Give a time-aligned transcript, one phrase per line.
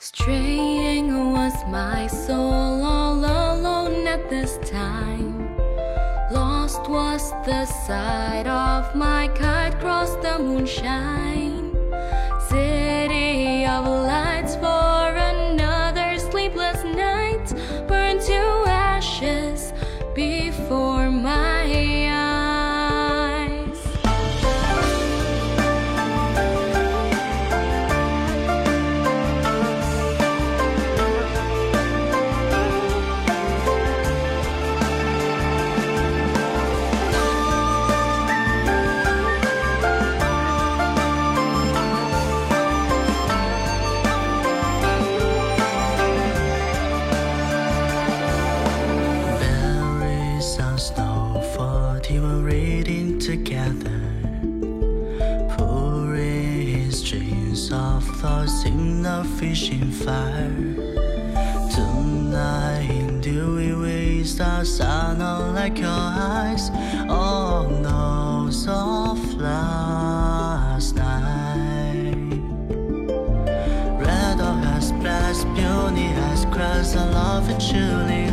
[0.00, 5.56] Straying was my soul all alone at this time.
[6.30, 11.74] Lost was the sight of my kite cross the moonshine.
[12.48, 14.27] City of lights
[52.18, 54.00] for we're reading together.
[55.56, 60.74] Pouring streams of thoughts in the fishing fire.
[61.74, 66.70] Tonight do we waste the sun out like your eyes.
[67.08, 72.16] Oh, All those of last night.
[74.00, 78.27] Red dog has blessed, beauty has crushed a love and chilling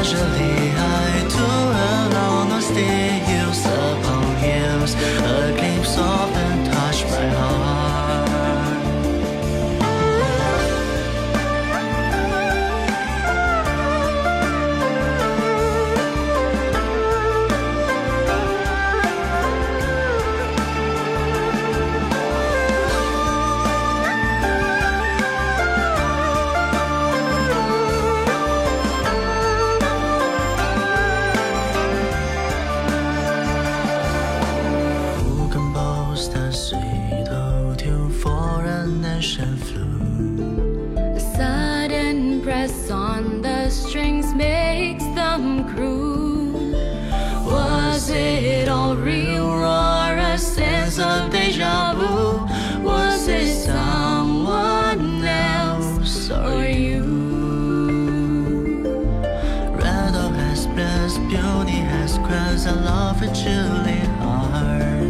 [0.00, 1.07] 这里啊
[48.96, 52.82] real or a sense of oh, deja vu?
[52.82, 57.04] Was it someone else or you?
[59.76, 60.34] Red dog
[61.28, 61.80] beauty
[62.66, 65.02] a love chilling heart.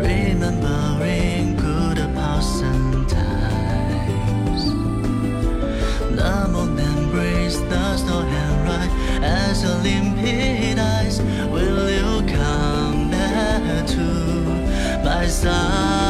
[0.00, 1.98] Remembering good
[3.08, 4.64] times.
[6.16, 6.32] The
[6.76, 6.96] the
[9.22, 9.76] as your
[15.28, 16.05] side?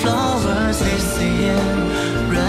[0.00, 2.43] Flowers is the